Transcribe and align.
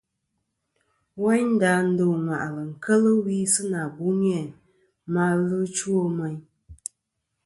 Wayndà 1.21 1.71
dô 1.97 2.07
ŋwàʼlɨ 2.25 2.63
keli 2.83 3.11
wi 3.23 3.35
si 3.53 3.63
na 3.71 3.81
buni 3.95 4.29
a 4.41 4.41
ma 5.13 5.23
ɨlvɨ 5.35 5.57
ɨ 5.65 5.71
chow 5.75 6.03
meyn. 6.17 6.37